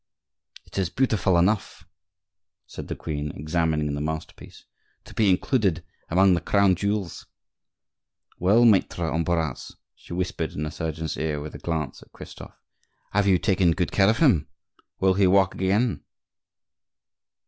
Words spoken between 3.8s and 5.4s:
the masterpiece, "to be